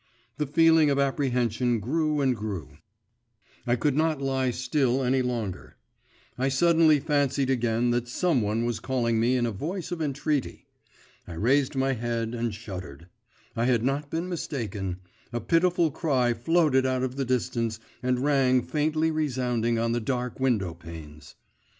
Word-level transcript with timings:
The 0.39 0.47
feeling 0.47 0.89
of 0.89 0.97
apprehension 0.97 1.79
grew 1.79 2.21
and 2.21 2.35
grew; 2.35 2.79
I 3.67 3.75
could 3.75 3.95
not 3.95 4.19
lie 4.19 4.49
still 4.49 5.03
any 5.03 5.21
longer; 5.21 5.75
I 6.39 6.49
suddenly 6.49 6.99
fancied 6.99 7.51
again 7.51 7.91
that 7.91 8.07
some 8.07 8.41
one 8.41 8.65
was 8.65 8.79
calling 8.79 9.19
me 9.19 9.35
in 9.35 9.45
a 9.45 9.51
voice 9.51 9.91
of 9.91 10.01
entreaty.… 10.01 10.65
I 11.27 11.33
raised 11.33 11.75
my 11.75 11.93
head 11.93 12.33
and 12.33 12.51
shuddered; 12.51 13.09
I 13.55 13.65
had 13.65 13.83
not 13.83 14.09
been 14.09 14.27
mistaken; 14.27 14.97
a 15.31 15.39
pitiful 15.39 15.91
cry 15.91 16.33
floated 16.33 16.83
out 16.83 17.03
of 17.03 17.15
the 17.15 17.23
distance 17.23 17.79
and 18.01 18.23
rang 18.23 18.63
faintly 18.63 19.11
resounding 19.11 19.77
on 19.77 19.91
the 19.91 20.01
dark 20.01 20.39
window 20.39 20.73
panes. 20.73 21.35